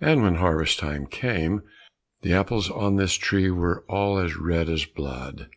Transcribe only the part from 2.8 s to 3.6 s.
this tree